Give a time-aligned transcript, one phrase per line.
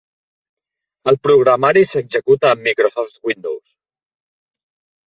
[1.11, 3.65] El programari s'executa a Microsoft Windows.